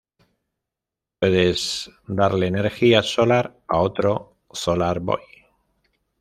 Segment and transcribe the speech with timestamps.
[1.19, 5.21] Puedes darle energía solar a otro Solar Boy.